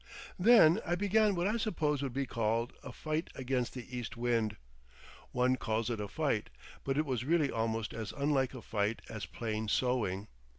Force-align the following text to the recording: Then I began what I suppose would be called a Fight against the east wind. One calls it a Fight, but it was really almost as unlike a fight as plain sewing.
Then 0.39 0.79
I 0.83 0.95
began 0.95 1.35
what 1.35 1.45
I 1.45 1.57
suppose 1.57 2.01
would 2.01 2.11
be 2.11 2.25
called 2.25 2.73
a 2.83 2.91
Fight 2.91 3.29
against 3.35 3.75
the 3.75 3.85
east 3.95 4.17
wind. 4.17 4.57
One 5.31 5.57
calls 5.57 5.91
it 5.91 6.01
a 6.01 6.07
Fight, 6.07 6.49
but 6.83 6.97
it 6.97 7.05
was 7.05 7.23
really 7.23 7.51
almost 7.51 7.93
as 7.93 8.11
unlike 8.11 8.55
a 8.55 8.63
fight 8.63 9.03
as 9.09 9.27
plain 9.27 9.67
sewing. 9.67 10.27